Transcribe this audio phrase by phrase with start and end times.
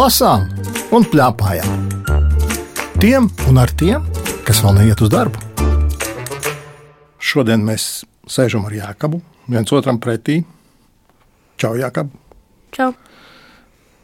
[0.00, 0.46] lasām
[0.96, 1.88] un plēpājām.
[3.02, 4.06] Tiem un ar tiem,
[4.46, 5.40] kas vēl neiet uz darbu.
[7.20, 9.20] Šodien mēs sēžam ar Jākabu,
[9.50, 10.38] viens otram pretī.
[11.60, 12.08] Čau, Jākab!
[12.72, 12.94] Čau.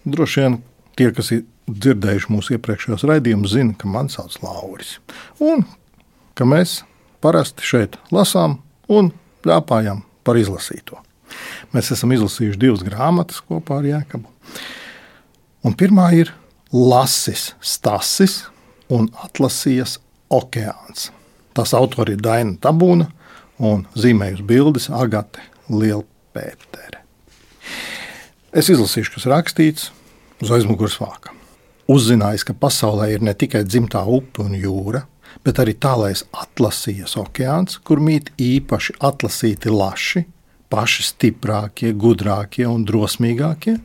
[0.04, 0.58] Droši vien
[0.98, 4.98] tie, kas ir dzirdējuši mūsu iepriekšējos raidījumus, zina, ka mani sauc Lauris.
[5.40, 5.64] Un
[6.36, 6.82] ka mēs
[7.24, 8.58] parasti šeit lasām
[8.92, 9.14] un
[9.46, 11.00] plēpājam par izlasīto.
[11.72, 14.28] Mēs esam izlasījuši divas grāmatas kopā ar Jēkabu.
[15.66, 16.30] Un pirmā ir
[16.70, 18.44] Lasis Stasis
[18.92, 19.96] un Atlasijas
[20.30, 21.08] okeāns.
[21.58, 23.08] Tās autori ir Daina Tabūna
[23.58, 25.42] un zīmējusi bildes Agate
[25.72, 27.00] Lielpētere.
[28.54, 29.88] Es izlasīšu, kas rakstīts
[30.44, 31.34] uz aizmugures vāka.
[31.90, 35.02] Uzzinājis, ka pasaulē ir ne tikai dzimtā upe un jūra,
[35.42, 40.22] bet arī tālais Atlasijas okeāns, kur mīt īpaši atlasīti laši,
[40.70, 43.80] paši stiprākie, gudrākie un drosmīgākie,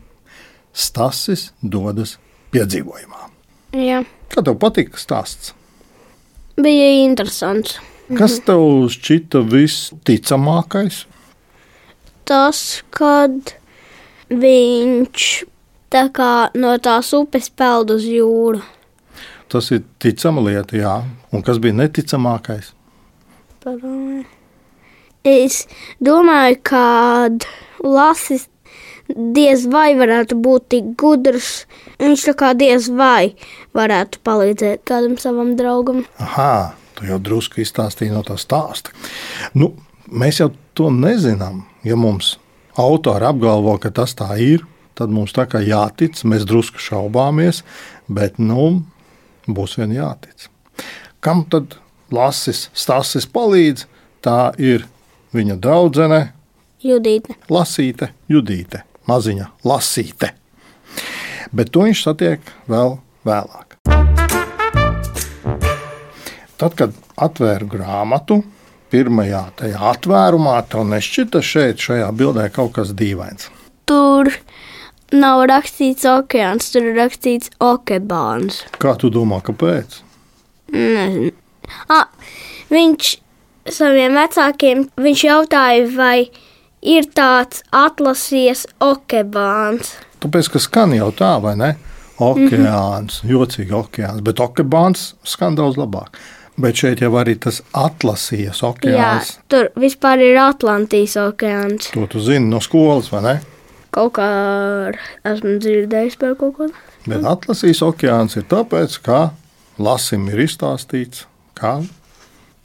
[0.73, 2.17] Stasis dodas
[2.53, 3.27] piedzīvojumā.
[3.75, 5.53] Jā, Kā tev patika stāsts?
[6.61, 7.77] bija interesants.
[8.17, 11.05] Kas tev šķita visticamākais?
[12.27, 12.59] Tas,
[12.91, 13.53] kad
[14.29, 15.25] viņš
[15.91, 18.61] tā kā no tās upes peld uz jūru.
[19.51, 20.93] Tas ir ticama lieta, jā.
[21.31, 22.71] Un kas bija neticamākais?
[23.63, 24.23] Padomāju.
[25.27, 25.65] Es
[26.01, 27.29] domāju, ka
[27.83, 28.47] Lasis
[29.35, 31.65] diez vai varētu būt tik gudrs.
[32.01, 33.33] Viņš tā kā diez vai
[33.77, 36.03] varētu palīdzēt kādam savam draugam.
[36.19, 38.93] Aha, tu jau drusku izstāstīji no tā stāsta.
[39.53, 39.73] Nu,
[40.11, 41.63] mēs jau to nezinām.
[41.83, 42.35] Ja mums
[42.79, 47.63] autori apgalvo, ka tas tā ir, tad mums tā kā jātic, mēs drusku šaubāmies,
[48.11, 48.83] bet nu,
[49.47, 50.49] būs vien jātic.
[51.21, 51.77] Kam tad
[52.13, 53.87] lasis, stāstis palīdz?
[54.21, 54.83] Tā ir
[55.33, 56.19] viņa draudzene,
[56.81, 57.33] Judīte.
[57.49, 60.31] lasīte, judīte, maziņa lasīte.
[61.51, 63.77] Bet to viņš satiek vēl vēlāk.
[66.61, 68.41] Tad, kad atvēru grāmatu,
[68.93, 73.49] pirmajā tajā atvērumā, tev nešķita šeit, šajā bildē kaut kas dīvains.
[73.89, 74.29] Tur
[75.11, 78.61] nav rakstīts okeāns, tur ir rakstīts okebāns.
[78.81, 79.99] Kā tu domā, kāpēc?
[80.71, 81.33] Nezinu.
[81.91, 82.07] Ah,
[82.71, 83.11] viņš
[83.71, 86.17] saviem vecākiem viņš jautāja, vai
[86.81, 89.95] ir tāds atlasies okebāns.
[90.21, 91.71] Tāpēc, ka skan jau tā, vai ne?
[92.21, 93.31] Okeāns, mm -hmm.
[93.31, 96.17] jocīgi okeāns, bet okeāns skan daudz labāk.
[96.57, 99.37] Bet šeit jau arī tas atlasījies Jā, okeāns.
[99.47, 101.91] tur vispār ir Atlantijas okeāns.
[101.93, 103.41] To tu zini no skolas, vai ne?
[103.91, 104.27] Kaut kā
[105.25, 106.67] esmu dzirdējis par kaut ko.
[107.07, 109.31] Bet Atlasijas okeāns ir tāpēc, ka
[109.79, 111.81] lasim ir izstāstīts, ka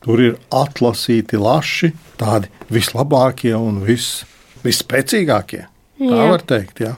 [0.06, 1.91] tur ir atlasīti laši,
[2.21, 4.22] tādi vislabākie un vis,
[4.62, 5.65] visspēcīgākie.
[5.99, 6.28] Tā Jā.
[6.31, 6.93] var teikt, jā.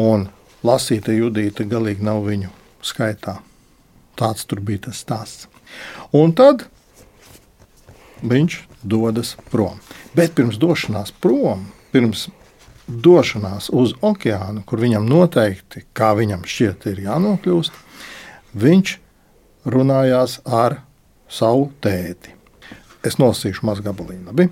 [0.00, 0.26] Un
[0.66, 2.50] lasīta judīta galīgi nav viņu
[2.82, 3.38] skaitā.
[4.18, 5.46] Tāds tur bija tas stāsts.
[6.16, 6.66] Un tad
[8.26, 9.78] viņš dodas prom.
[10.16, 12.26] Bet pirms došanās prom, pirms
[12.90, 17.82] došanās uz okeānu, kur viņam noteikti, kā viņam šķiet, ir jānokļūst,
[18.58, 18.96] viņš
[19.70, 20.80] runājās ar
[21.30, 22.34] savu tēti.
[23.06, 24.26] Es nolasīšu mazu gabaliņu.
[24.28, 24.48] Labi?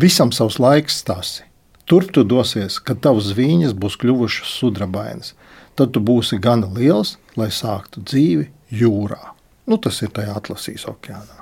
[0.00, 1.46] Visam savs laiks stāsti.
[1.88, 5.34] Tur tu dosies, kad tavas viņas būs kļuvušas sudrabainas.
[5.78, 8.46] Tad tu būsi gana liels, lai sāktu dzīvi
[8.82, 9.32] jūrā.
[9.66, 11.40] Nu, tas ir tajā atlasīs okeānā.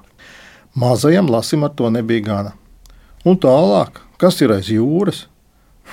[0.79, 2.55] Mazajam lasim ar to nebija gana.
[3.27, 5.25] Un tālāk, kas ir aiz jūras?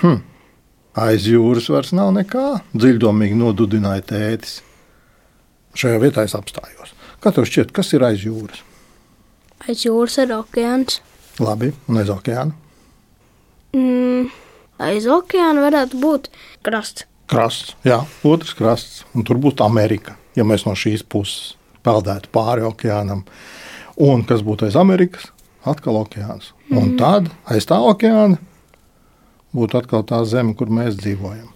[0.01, 0.21] Hm,
[1.03, 2.47] aiz jūras vairs nav nekā.
[2.75, 4.59] Dziļdomīgi nodudināja tētis.
[5.75, 6.93] Šajā vietā es apstājos.
[7.23, 8.61] Kā tev šķiet, kas ir aiz jūras?
[9.65, 10.99] Aiz jūras ir okeāns.
[11.41, 12.55] Labi, un aiz okeāna.
[13.75, 14.31] Mm,
[14.85, 16.29] aiz okeāna varētu būt
[16.65, 17.07] krasts.
[17.31, 22.65] Krasts, jā, otrs krasts, un tur būtu Amerika, ja mēs no šīs puses peldētu pāri
[22.67, 23.23] okeānam.
[24.01, 25.31] Un kas būtu aiz Amerikas?
[25.65, 26.51] Atkal okeāns.
[26.69, 28.37] Un tad aiz tā okeāna
[29.55, 31.49] būtu atkal tā zeme, kur mēs dzīvojam.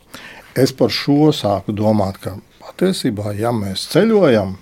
[0.57, 4.55] Es par šo sāku domāt, ka patiesībā, ja mēs ceļojam,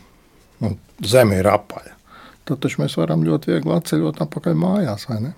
[0.64, 1.94] un zeme ir apaļa,
[2.48, 5.34] tad taču mēs varam ļoti viegli atceļot atpakaļ mājās, vai ne?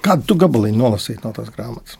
[0.00, 1.98] Kādu tu gabaliņu nolasīt no tās grāmatas?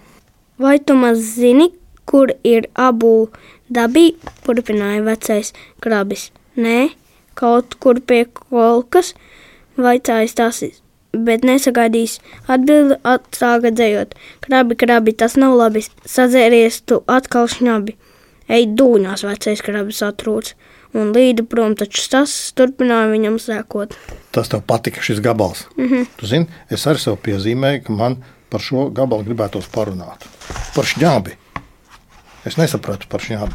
[0.60, 1.68] Vai tu maz zini,
[2.08, 3.28] kur ir abu
[3.68, 4.14] dabī?
[4.46, 5.52] Turpināja vecais
[5.84, 6.30] krabis.
[6.60, 6.90] Nē,
[7.38, 9.12] kaut kur pie kolkas,
[9.80, 10.62] vaicājas tas,
[11.12, 12.18] bet nesagaidījis
[12.50, 14.16] atbildi atsāka dzējot.
[14.44, 17.96] Krabi, krabi, tas nav labi, sadzēries tu atkal šņabi.
[18.50, 20.54] Ej dūņās, vecais krabis atrūc.
[20.96, 23.94] Un līdi prom, taču tas turpināja viņam sekot.
[24.34, 25.66] Tas tev patika šis gabals.
[25.76, 26.06] Mm -hmm.
[26.16, 28.16] Tu zini, es arī sev piezīmēju, ka man
[28.50, 30.26] par šo gabalu gribētos parunāt.
[30.74, 31.36] Par šņābi.
[32.44, 33.52] Es nesapratu par šiem.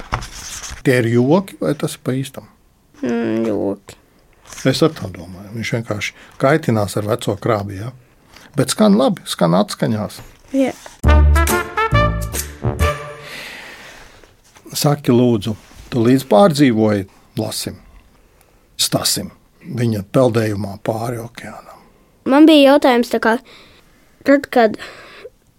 [0.83, 2.47] Tie ir joki vai tas ir pa īstam?
[3.01, 3.95] Mm, joki.
[4.65, 5.51] Es ar tā domāju.
[5.55, 7.79] Viņš vienkārši kaitinās ar veco krāpju.
[7.79, 7.91] Ja?
[8.55, 10.21] Bet skan labi, skan atskaņās.
[10.53, 10.71] Jā.
[14.75, 15.55] Saki, lūdzu,
[15.89, 17.07] tu līdz pārdzīvoji
[17.39, 17.79] Lasim,
[18.79, 19.31] Stasim,
[19.63, 21.81] viņa peldējumā pāri okeānam.
[22.25, 23.37] Man bija jautājums, tā kā,
[24.25, 24.77] tad, kad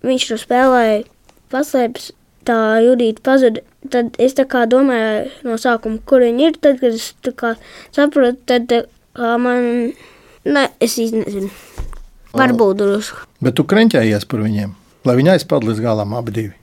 [0.07, 1.05] viņš tur spēlēja
[1.53, 2.11] paslēpes,
[2.47, 3.63] tā Judita pazuda.
[3.91, 6.59] Tad es domāju no sākuma, kur viņi ir.
[6.59, 7.15] Tad, kad es
[7.95, 8.73] saprotu, tad
[9.15, 9.93] man.
[10.47, 11.51] Ne, es nezinu.
[12.37, 13.25] Varbūt drusku.
[13.43, 14.75] Bet tu kreņķējies par viņiem,
[15.09, 16.55] lai viņi aizpeld līdz galam abi divi.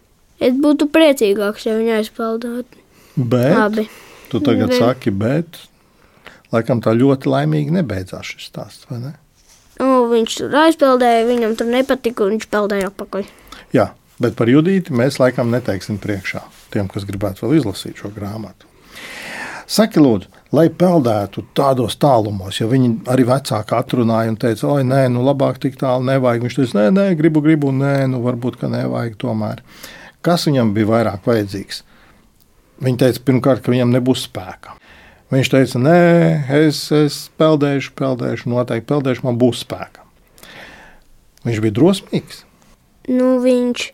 [0.44, 2.82] Es būtu priecīgāks, ja viņi aizpeldētu.
[3.16, 3.88] Bet Abi.
[4.34, 5.60] Tu tagad Bet- saki, bet
[6.54, 9.16] laikam tā ļoti laimīgi nebeidzās šis stāsts, ne?
[9.80, 13.26] Nu, viņš tur aizpeldēja, viņam tur nepatika, un viņš peldēja apakaļ.
[13.74, 13.88] Jā,
[14.22, 16.44] bet par Judīti mēs laikam neteiksim priekšā
[16.74, 18.70] tiem, kas gribētu vēl izlasīt šo grāmatu.
[19.66, 25.08] Saki, lūdzu, lai peldētu tādos tālumos, jo viņi arī vecāki atrunāja un teica, oi, nē,
[25.10, 26.44] nu labāk tik tālu nevajag.
[26.46, 29.64] Viņš teica, nē, nē, gribu, gribu, nē, nu varbūt, ka nevajag tomēr.
[30.22, 31.82] Kas viņam bija vairāk vajadzīgs?
[32.84, 34.76] Viņa teica, pirmkārt, ka viņam nebūs spēka.
[35.34, 36.00] Viņš teica, nē,
[36.60, 40.04] es, es peldēšu, peldēšu, noteikti peldēšu, man būs spēka.
[41.48, 42.44] Viņš bija drosmīgs.
[43.12, 43.88] Nu, viņš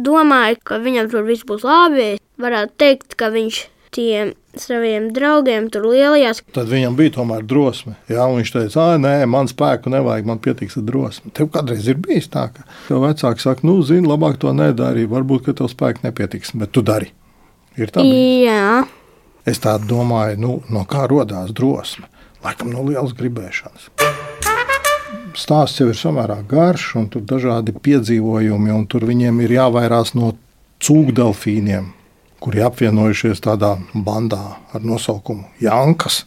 [0.00, 2.14] domāja, ka viņam tur viss būs labi.
[2.38, 3.64] Varētu teikt, ka viņš
[3.96, 6.42] tiem saviem draugiem tur lielajās.
[6.54, 7.96] Tad viņam bija tomēr drosme.
[8.10, 11.32] Jā, viņš teica, ah, nē, man spēku nevajag, man pietiks ar drosmi.
[11.36, 15.48] Tev kādreiz ir bijis tā, ka tev vecāki saka, nu, zini, labāk to nedarīt, varbūt,
[15.48, 17.12] ka tev spēku nepietiks, bet tu dari.
[17.78, 18.48] Ir tā, bijis?
[18.48, 18.84] Jā,
[19.46, 22.08] es tā domāju, nu, no kā radās drosme.
[22.42, 23.88] Laikam no lielas gribēšanas.
[25.38, 30.14] Stāsts jau ir samērā garš, un tur ir dažādi piedzīvojumi, un tur viņiem ir jāvairās
[30.18, 30.32] no
[30.82, 31.92] cūkdelfīniem,
[32.42, 34.42] kuri apvienojušies tādā bandā
[34.74, 36.24] ar nosaukumu Jankas.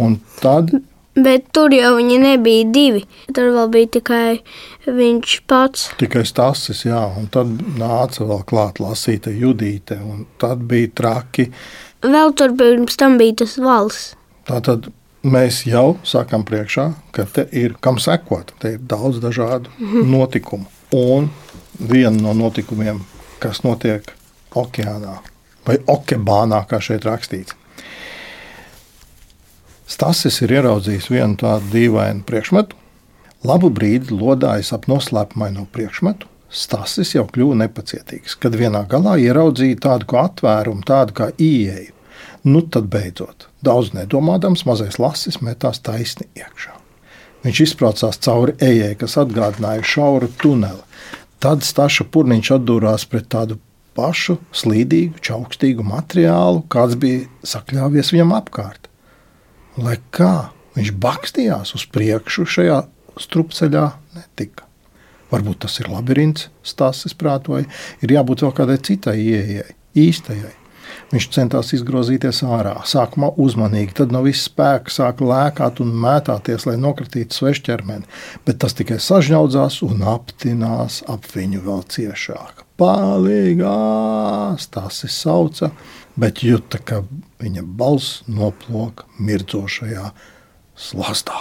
[0.00, 0.72] Un tad
[1.14, 3.04] bet tur jau viņi nebija divi.
[3.34, 4.26] Tur vēl bija tikai
[4.86, 5.88] viņš pats.
[6.00, 11.50] tikai stāsts, jā, un tad nāca vēl klāt lasīta Judīte, un tad bija traki.
[12.04, 14.12] Vēl tur pirms tam bija tas valsts.
[14.44, 14.90] Tātad
[15.24, 18.52] mēs jau sakām priekšā, ka te ir kam sekot.
[18.60, 19.72] Te ir daudz dažādu
[20.04, 20.68] notikumu.
[20.94, 21.30] Un
[21.80, 23.00] viena no notikumiem,
[23.42, 24.04] kas notiek
[24.54, 25.16] okeānā
[25.64, 27.56] vai okeānā, kā šeit rakstīts.
[29.84, 32.78] Stasis ir ieraudzījis vienu tādu dīvainu priekšmetu.
[33.44, 36.30] Labu brīdi lodājis ap noslēpumaino priekšmetu.
[36.54, 41.90] Stasis jau kļuva nepacietīgs, kad vienā galā ieraudzīja tādu kā atvērumu, tādu kā ieeju.
[42.44, 46.72] Nu, tad beidzot, daudz nedomādams, mazais lasis metās taisni iekšā.
[47.44, 50.80] Viņš izbraucās cauri ejai, kas atgādināja šauru tuneli.
[51.44, 53.58] Tad staša purniņš atdūrās pret tādu
[53.96, 58.88] pašu slīdīgu, čaukstīgu materiālu, kāds bija sakļāvies viņam apkārt.
[59.74, 62.82] Lai kā viņš bakstījās uz priekšu šajā
[63.20, 64.68] strupceļā, netika.
[65.32, 67.66] Varbūt tas ir labirints, stāsts prātoja,
[68.02, 70.52] ir jābūt vēl kādai citai ieejai, īstajai.
[71.10, 76.76] Viņš centās izgrozīties ārā, sākumā uzmanīgi, tad no visas spēka sāka lēkāt un mētāties, lai
[76.80, 78.06] nokritītu svešķermeni,
[78.46, 82.63] bet tas tikai sažņaudzās un aptinās ap viņu vēl ciešāk.
[82.80, 84.66] Palīgās!
[84.74, 85.70] Tas ir sauca,
[86.18, 87.02] bet jūta, ka
[87.42, 90.10] viņa balss noplok mirdzošajā
[90.76, 91.38] slazdā.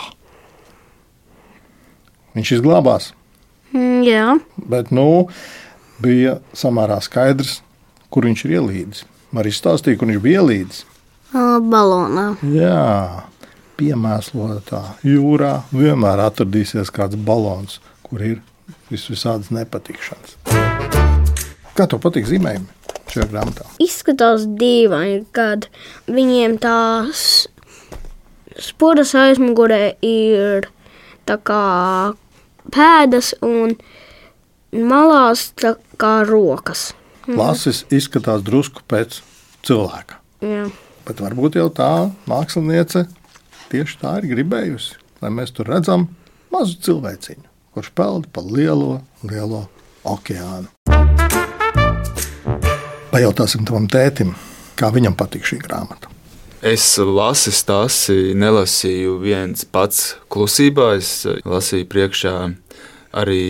[2.38, 3.12] Viņš izglābās,
[3.74, 4.36] Mm, Jā,
[4.70, 5.28] bet nu,
[5.98, 7.56] bija samērā skaidrs,
[8.14, 9.02] kur viņš ir ielīdis.
[9.34, 10.84] Arī stāstīja, kur viņš bija ielīdis.
[11.34, 12.28] Ā, balonā.
[12.54, 13.26] Jā,
[13.82, 18.44] piemēslotā jūrā vienmēr atradīsies kāds balons, kur ir
[18.94, 20.38] vis visādas nepatikšanas.
[21.74, 22.68] Kā tev patīk zīmējumi
[23.10, 23.66] šajā grāmatā?
[23.82, 25.66] Izskatās dīvaini, kad
[26.06, 27.48] viņiem tās
[28.62, 30.68] sporas aizmugurē ir
[31.26, 31.64] tā kā
[32.74, 33.74] pēdas un
[34.74, 36.92] malās tā kā rokas.
[37.26, 39.22] Lasis izskatās drusku pēc
[39.66, 40.20] cilvēka.
[40.44, 40.68] Jā.
[41.08, 41.92] Bet varbūt jau tā
[42.30, 43.08] māksliniece
[43.72, 46.06] tieši tā ir gribējusi, lai mēs tur redzam
[46.54, 49.66] mazu cilvēciņu, kurš peld pa lielo, lielo
[50.06, 50.70] okeānu.
[53.14, 54.34] Pajautāsim tam tētim,
[54.80, 56.10] kā viņam patīk šī grāmata.
[56.64, 60.94] Es lasu stāstu, nelasīju viens pats klusībā.
[60.98, 62.38] Es lasīju priekšā
[63.20, 63.44] arī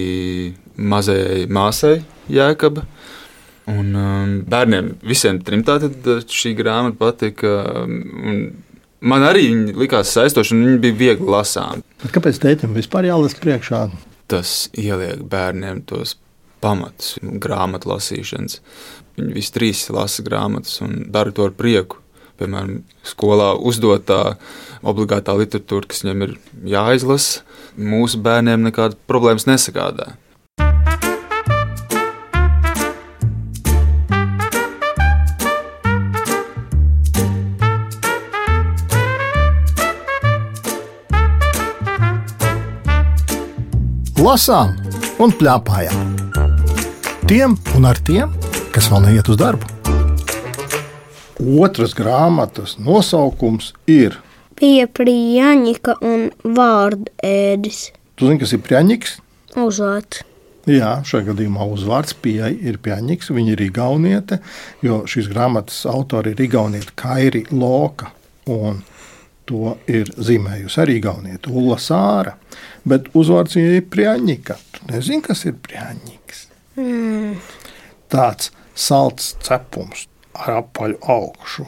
[0.76, 2.00] mazajai māsai
[2.34, 2.90] Jēkabam.
[3.72, 7.54] Un um, bērniem visiem trim tātad šī grāmata patika.
[7.86, 8.42] Un
[9.00, 11.86] man arī viņa likās saistoša, un viņa bija viegli lasāma.
[12.04, 13.86] Bet kāpēc tētim vispār jālasa priekšā?
[14.28, 16.18] Tas ieliek bērniem tos
[16.64, 18.60] pamatus grāmatu lasīšanas.
[19.18, 22.00] Viņi visi trīs lasa grāmatas un dara to ar prieku.
[22.42, 24.40] Piemēram, skolā uzdotā
[24.82, 26.36] obligātā literatūra, kas viņiem ir
[26.74, 27.46] jāizlasa,
[27.78, 30.16] mūsu bērniem nekādas problēmas nesagādā.
[44.24, 44.72] lasām
[45.20, 46.14] un plēpājām.
[47.28, 48.32] Tiem un ar tiem,
[48.74, 49.70] kas vēl neiet uz darbu.
[51.64, 54.20] Otras grāmatas nosaukums ir
[54.60, 57.90] Bija prieņika un vārdu ēdis.
[58.16, 59.16] Tu zini, kas ir prieņķis?
[59.60, 60.22] Uzvārds.
[60.70, 63.34] Jā, šajā gadījumā uzvārds pieeja ir Pjaņģis.
[63.36, 64.38] Viņa ir Igauniete,
[64.86, 68.14] jo šīs grāmatas autori ir Igauniete Kairi Loka.
[68.54, 68.80] Un
[69.50, 72.38] to ir zīmējusi arī Igauniete Ulla Sāra.
[72.88, 74.58] Bet uzvārds viņai ir Pjaņģika.
[74.78, 76.46] Tu nezini, kas ir Pjaņģis?
[76.80, 77.36] Mm.
[78.14, 80.06] Tāds salds cepums
[80.38, 81.66] ar apaļu augšu.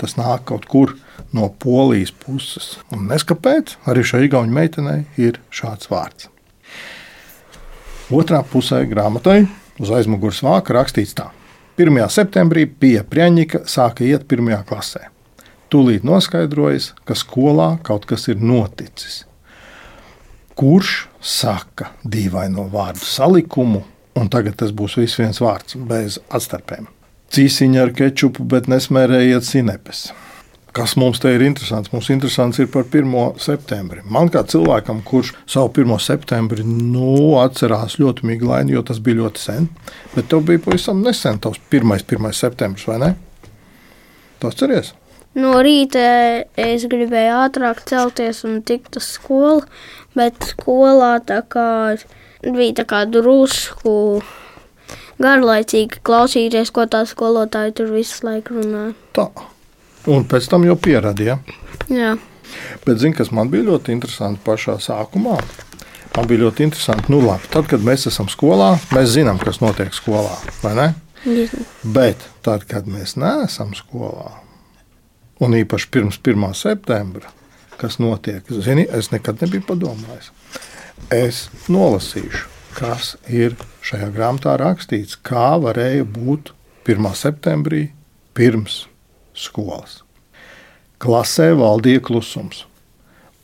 [0.00, 0.94] Tas nāk kaut kur
[1.36, 2.76] no polijas puses.
[2.92, 6.30] Un neskapēc arī šai Igaunijas meitenei ir šāds vārds.
[8.08, 9.42] Otrā pusē grāmatai
[9.82, 11.28] uz aizmugures vāka rakstīts tā.
[11.76, 11.98] 1.
[12.08, 15.02] septembrī Pija Prieņģika sāka iet pirmajā klasē.
[15.68, 19.26] Tūlīt noskaidrojas, ka skolā kaut kas ir noticis.
[20.56, 23.82] Kurš saka dīvaino vārdu salikumu,
[24.16, 26.88] un tagad tas būs viss viens vārds, bez atstarpēm.
[27.34, 30.06] Cīsiņa ar kečupu, bet nesmērējiet sinepes.
[30.76, 31.88] Kas mums te ir interesants?
[31.88, 33.12] Mums interesants ir par 1.
[33.40, 34.02] septembri.
[34.12, 35.94] Man kā cilvēkam, kurš savu 1.
[36.04, 39.70] septembri nu, atcerās ļoti miglaini, jo tas bija ļoti sen,
[40.12, 41.96] bet tev bija pavisam nesen tavs 1.
[42.04, 42.28] 1.
[42.36, 43.10] septembris, vai ne?
[44.36, 44.92] Tu atceries?
[45.36, 46.04] No rīta
[46.60, 49.64] es gribēju ātrāk celties un tikt uz skolu,
[50.16, 51.68] bet skolā tā kā
[52.44, 54.22] bija tā kā drusku
[55.22, 58.94] garlaicīgi klausīties, ko tā skolotāja tur visu laiku runāja.
[59.16, 59.28] Tā.
[60.06, 61.40] Un pēc tam jau pieradīja.
[61.90, 62.14] Jā,
[62.86, 65.36] Bet, zini, kas man bija ļoti interesanti pašā sākumā?
[66.16, 69.94] Man bija ļoti interesanti, nu, labi, tad, kad mēs esam skolā, mēs zinām, kas notiek
[69.96, 70.86] skolā, vai ne?
[71.82, 74.30] Bet tad, kad mēs neesam skolā,
[75.42, 76.46] un īpaši pirms 1.
[76.56, 77.32] septembra,
[77.80, 80.30] kas notiek, zini, es nekad nebiju padomājis.
[81.14, 83.52] Es nolasīšu, kas ir
[83.86, 86.50] šajā grāmatā rakstīts, kā varēja būt
[86.82, 87.06] 1.
[87.14, 87.92] septembrī
[88.34, 88.88] pirms
[89.30, 90.00] skolas.
[90.98, 92.64] Klasē valdīja klusums.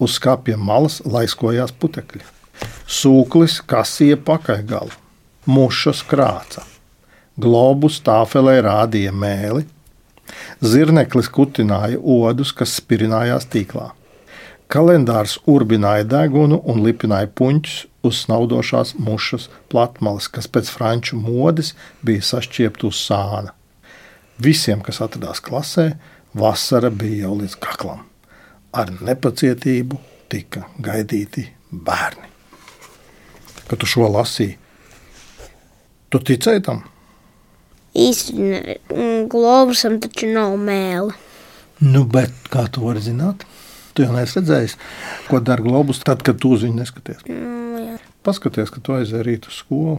[0.03, 2.25] Uz skāpja malas laiskojās putekļi.
[2.91, 4.91] Sūklis kasīja pakaļgalu,
[5.47, 6.67] muša krāca,
[7.39, 9.69] globus tāfelē rādīja mēli,
[10.59, 13.93] zirneklis kutināja odus, kas spirinājās tīklā.
[14.73, 17.75] Kalendārs urbināja degunu un lipināja puņķus
[18.09, 23.53] uz snaudošās mušas platmalas, kas pēc franču modes bija sašķiepta uz sāna.
[24.43, 25.91] Visiem, kas atradās klasē,
[26.33, 28.07] vasara bija jau līdz kaklam.
[28.73, 30.01] Ar nepacietību
[30.33, 32.31] tika gaidīti bērni.
[33.69, 34.57] Kad tu šo lasīji,
[36.09, 36.81] tu ticēji tam?
[37.95, 41.13] īstenībā globusam taču nav mēle.
[41.83, 43.45] Nu, bet kā tu vari zināt?
[43.93, 44.79] Tu jau neesi redzējis,
[45.29, 47.21] ko dara globus, tad, kad tu uz viņu neskaties.
[47.29, 47.99] Mm.
[48.25, 49.99] Paskaties, ka tu aizēji rīt uz skolu.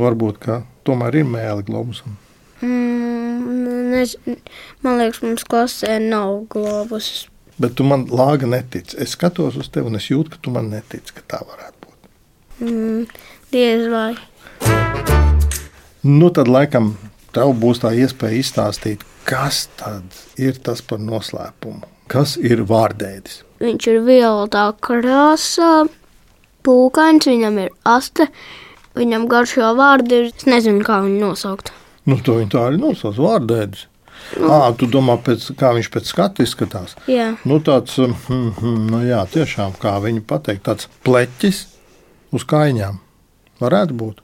[0.00, 2.14] Varbūt, ka tomēr ir mēle globusam.
[2.64, 4.14] Mm, nez,
[4.84, 7.26] man liekas, mums klasē nav globus.
[7.60, 8.96] Bet tu man lāga netici.
[8.96, 12.10] Es skatos uz tevi un es jūtu, ka tu man netici, ka tā varētu būt.
[12.64, 13.04] Mm,
[13.52, 14.14] diez vai.
[16.06, 16.94] Nu, tad laikam
[17.36, 21.84] tev būs tā iespēja izstāstīt, kas tad ir tas par noslēpumu.
[22.10, 23.42] Kas ir vārdēdis?
[23.62, 25.84] Viņš ir violetā krāsā,
[26.66, 28.26] pūkains, viņam ir aste,
[28.98, 30.12] viņam garšo vārdi.
[30.24, 31.70] ir- Es nezinu, kā viņu nosaukt.
[32.06, 33.86] Nu, to viņa tā arī nosauc vārdēdis.
[34.42, 36.94] Ah, tu domā, pēc, kā viņš pēc skata izskatās?
[37.08, 41.66] Jā, Nu, tāds, hmm, hmm, nu jā, tiešām, kā viņi pateikt, tāds pleķis
[42.32, 42.98] uz kājām.
[43.60, 44.16] Varētu būt.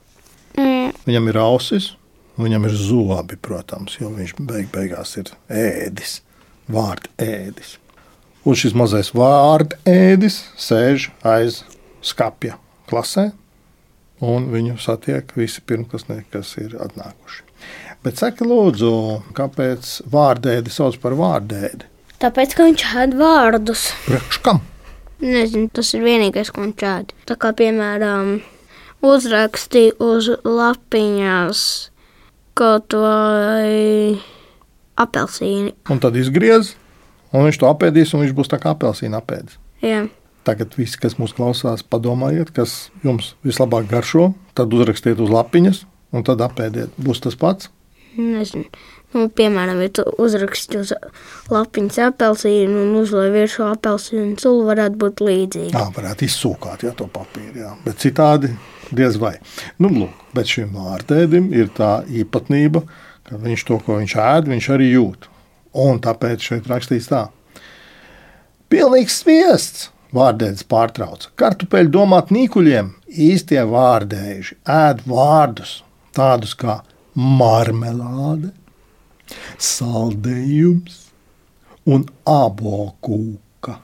[0.56, 1.92] mm, Viņam ir ausis,
[2.38, 6.20] viņam ir zobi, protams, jo viņš beig beigās ir ēdis,
[6.72, 7.76] vārdu ēdis.
[8.46, 11.64] Un šis mazais vārdu ēdis sēž aiz
[12.04, 12.58] skapja
[12.90, 13.32] klasē,
[14.22, 17.42] un viņu satiek visi pirmklasnieki, kas ir atnākuši.
[18.06, 18.92] Bet saka, lūdzu,
[19.34, 21.90] kāpēc vārdēdi sauc par vārdēdi?
[22.22, 23.88] tāpēc, ka viņš ēd vārdus.
[24.06, 24.62] Priekš kam?
[25.22, 27.12] Nezinu, tas ir vienīgais, ko viņš ēd.
[27.28, 28.38] Tā kā, piemēram,
[29.04, 31.60] uzrakstīja uz lapiņās
[32.56, 34.16] kaut vai
[35.00, 35.74] apelsīni.
[35.92, 36.74] Un tad izgriez,
[37.32, 39.60] un viņš to apēdīs, un viņš būs tā kā apelsīna apēdis.
[39.84, 40.06] Jā,
[40.46, 45.80] Tagad visi, kas mūs klausās, padomājiet, kas jums vislabāk garšo, tad uzrakstiet uz lapiņas,
[46.14, 46.92] un tad apēdiet.
[47.02, 47.72] Būs tas pats.
[48.14, 48.68] Nezinu.
[49.16, 50.92] Nu, piemēram, ja tu uzraksti uz
[51.50, 55.72] lapiņas apelsīnu un uzliek virsū apelsīnu sulu, varētu būt līdzīgi.
[55.74, 57.72] Tā varētu izsūkāt ja, to papīru, jā.
[57.82, 58.52] bet citādi
[58.94, 59.34] diez vai.
[59.82, 64.70] Nu, lūk, bet šim vārdēdim ir tā īpatnība, ka viņš to, ko viņš ēd, viņš
[64.76, 65.28] arī jūt.
[65.76, 67.26] Un tāpēc šeit rakstīts tā.
[68.72, 69.90] Pilnīgs sviests!
[70.16, 71.32] Vārdēdis pārtrauca.
[71.36, 75.80] Kartupeļu domāt nīkuļiem, īstie vārdēži ēd vārdus,
[76.16, 76.78] tādus kā
[77.18, 78.52] marmelāde,
[79.58, 81.02] saldējums
[81.90, 83.76] un abokūka.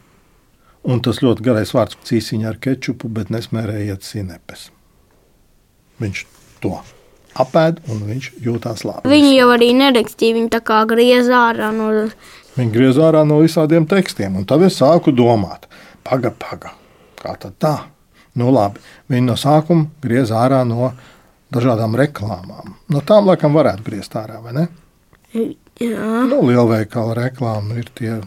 [0.88, 4.70] Un tas ļoti garais vārds cīsiņā ar kečupu, bet nesmērējiet sinepes.
[6.02, 6.26] Viņš
[6.62, 6.78] to
[7.40, 9.08] apēd un viņš jūtās labi.
[9.12, 11.88] Viņi jau arī nerakstīja, viņi tā kā griez ārā no.
[12.56, 15.68] Viņi griez ārā no visādiem tekstiem, un tad es sāku domāt,
[16.04, 16.74] paga, paga,
[17.22, 17.76] kā tad tā?
[18.36, 18.80] Nu, labi,
[19.12, 20.92] viņi no sākuma griez ārā no
[21.52, 22.76] dažādām reklāmām.
[22.92, 24.68] No tām laikam varētu griezt ārā, vai ne?
[25.32, 28.18] Jā, Nu, lielveikala reklāma ir tie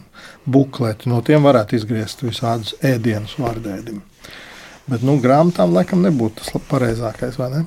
[0.50, 4.02] bukleti, no tiem varētu izgriezt visādus ēdienus vārdēdim.
[4.90, 7.62] Bet nu, grāmatām laikam nebūtu tas pareizākais, vai ne?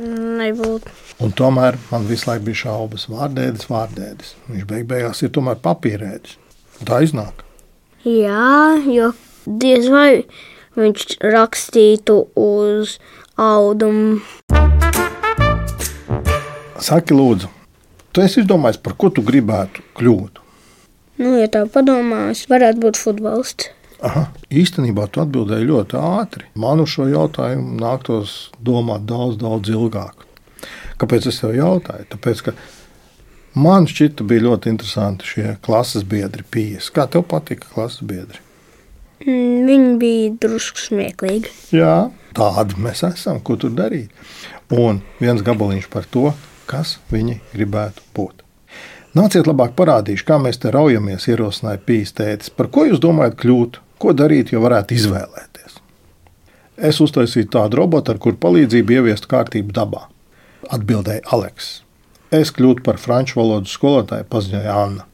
[0.00, 0.92] Nebūtu.
[1.24, 3.06] Un tomēr man visu laiku bija šaubas.
[3.12, 4.34] Vārdēdis, vārdēdis.
[4.50, 6.36] Viņš beig beigās ir tomēr papīrēdis.
[6.84, 7.44] Tā iznāk.
[8.04, 9.12] Jā, jo
[9.46, 10.26] diez vai
[10.76, 12.98] viņš rakstītu uz
[13.40, 14.20] audumu.
[16.76, 17.48] Saki, lūdzu,
[18.12, 20.42] tu esi izdomājis, par ko tu gribētu kļūt?
[21.16, 23.72] Nu, ja tā padomā, es varētu būt futbolists.
[24.04, 26.48] Aha, īstenībā tu atbildēji ļoti ātri.
[26.58, 30.26] Man uz šo jautājumu nāktos domāt daudz, daudz ilgāk.
[31.00, 32.08] Kāpēc es tev jautāju?
[32.12, 32.56] Tāpēc, ka
[33.56, 36.90] man šķita bija ļoti interesanti šie klases biedri pieejas.
[36.92, 38.42] Kā tev patika klases biedri?
[39.24, 41.52] Mm, Viņi bija drusku smieklīgi.
[41.76, 44.12] Jā, tādi mēs esam, ko tur darīt.
[44.76, 46.34] Un viens gabaliņš par to,
[46.68, 48.42] kas viņi gribētu būt.
[49.16, 52.52] Nāciet, labāk parādīšu, kā mēs te raujamies, ierosināja pīstētis.
[52.52, 53.80] Par ko jūs domājat kļūt?
[54.02, 55.80] Ko darīt, jo varētu izvēlēties?
[56.76, 60.02] Es uztaisīju tādu robotu, ar kuru palīdzību ieviestu kārtību dabā.
[60.72, 61.70] Atbildēja Aleks.
[62.34, 65.06] Es kļūtu par franču valodas skolotāju, paziņoja Anna.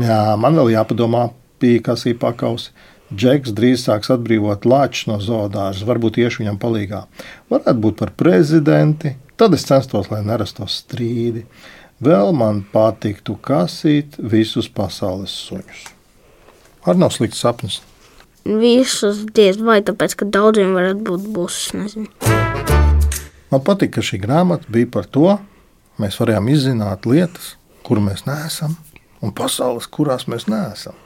[0.00, 1.28] Jā, man vēl jāpadomā,
[1.62, 2.72] pīkasī pakausi.
[3.14, 7.04] Džeks drīz sāks atbrīvot lāčus no zoodārza, varbūt iešu viņam palīgā.
[7.52, 11.44] Varētu būt par prezidenti, tad es censtos, lai nerastos strīdi.
[12.02, 15.84] Vēl man patiktu kasīt visus pasaules suņus.
[16.90, 17.84] Ar nav slikts sapnis.
[18.44, 21.60] Visus diez vai tāpēc, ka daudziem varētu būt būs.
[21.78, 22.10] Nezinu.
[23.52, 25.38] Man patīk, ka šī grāmata bija par to,
[26.02, 27.54] mēs varējām izzināt lietas,
[27.86, 28.76] kur mēs neesam,
[29.24, 30.96] un pasaules, kurās mēs neesam.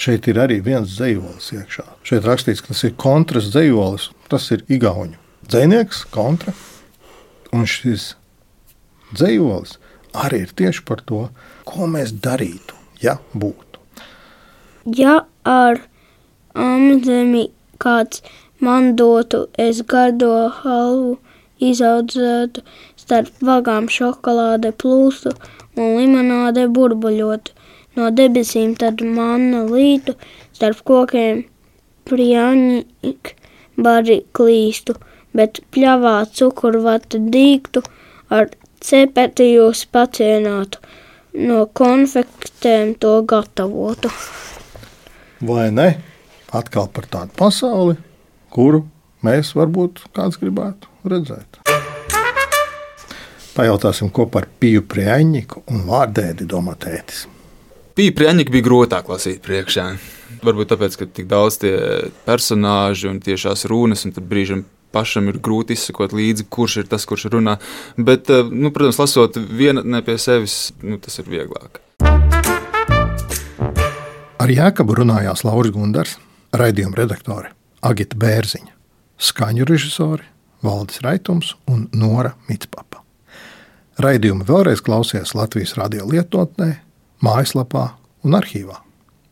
[0.00, 1.86] Šeit ir arī viens dzīslis iekšā.
[2.08, 4.10] Šeit rakstīts, ka tas ir kontras dzīslis.
[4.30, 6.54] Tas ir Igaunijas dzinieks, kontra.
[7.54, 8.14] Un šis
[9.14, 9.76] dzīslis
[10.14, 11.24] arī ir tieši par to,
[11.66, 13.80] ko mēs darītu, ja būtu.
[14.96, 15.82] Ja ar
[16.54, 18.22] amzemi kāds
[18.60, 21.16] man dotu, es gardo halvu
[21.70, 22.62] izaudzētu
[23.00, 25.32] starp vagām šokolāde plūstu
[25.76, 27.56] un limonāde burbuļotu.
[27.98, 30.14] No debesīm tad manna lītu,
[30.54, 31.42] starp kokiem
[32.06, 33.32] priaņik
[33.86, 34.94] bari klīstu,
[35.34, 37.82] bet pļavā cukurvata dīktu,
[38.30, 40.78] ar cepeti jūs pacienātu,
[41.34, 44.12] no konfektēm to gatavotu.
[45.50, 45.90] Vai ne?
[46.50, 47.94] Atkal par tādu pasauli,
[48.50, 48.82] kuru
[49.22, 51.60] mēs varbūt kāds gribētu redzēt.
[53.54, 57.28] Pajautāsim, ko par piju prieņķu un vārdēdi domā tētis.
[57.94, 59.84] Bija prieņķi, bija grūtāk lasīt priekšā.
[60.42, 61.74] Varbūt tāpēc, ka tik daudz tie
[62.26, 67.06] personāļi un tiešās runas, un tad brīžam pašam ir grūti izsekot līdzi, kurš ir tas,
[67.06, 67.58] kurš runā.
[67.98, 71.78] Bet, eh, nu, protams, lasot vienatnē pie sevis, nu, tas ir vieglāk.
[74.40, 76.16] Ar Jēkabu runājās Lauris Gundars,
[76.56, 77.52] raidījuma redaktore
[77.86, 78.72] Agita Bērziņa,
[79.20, 80.26] skaņu režisori
[80.64, 83.00] Valdis Raitums un Nora Mitspapa.
[84.00, 86.74] Raidījumu vēlreiz klausies Latvijas radio lietotnē,
[87.24, 87.90] mājaslapā
[88.24, 88.80] un arhīvā.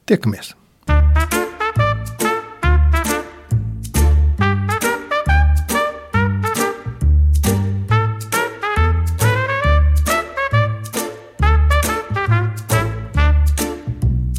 [0.08, 0.54] Tiekamies!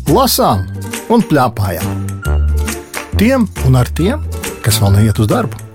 [0.10, 0.65] Lasām
[1.13, 2.09] un plēpājām.
[3.19, 4.21] Tiem un ar tiem,
[4.63, 5.68] kas vēl neiet uz darbu.